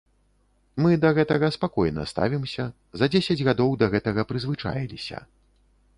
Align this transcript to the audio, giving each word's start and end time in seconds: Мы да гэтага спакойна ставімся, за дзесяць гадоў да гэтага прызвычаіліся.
Мы 0.83 0.91
да 1.03 1.11
гэтага 1.17 1.49
спакойна 1.57 2.07
ставімся, 2.13 2.63
за 3.03 3.11
дзесяць 3.17 3.41
гадоў 3.51 3.77
да 3.85 3.93
гэтага 3.95 4.21
прызвычаіліся. 4.33 5.17